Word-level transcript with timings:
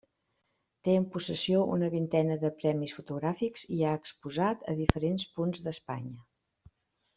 Té 0.87 0.93
en 0.99 1.03
possessió 1.15 1.59
una 1.73 1.89
vintena 1.95 2.37
de 2.45 2.51
premis 2.63 2.95
fotogràfics 2.99 3.67
i 3.77 3.79
ha 3.85 3.93
exposat 4.01 4.67
a 4.73 4.77
diferents 4.83 5.29
punts 5.39 5.63
d'Espanya. 5.69 6.75